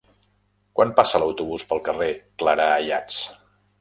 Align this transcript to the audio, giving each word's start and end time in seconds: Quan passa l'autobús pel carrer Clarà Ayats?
Quan 0.77 0.93
passa 0.99 1.21
l'autobús 1.23 1.67
pel 1.73 1.83
carrer 1.91 2.09
Clarà 2.45 2.67
Ayats? 2.79 3.21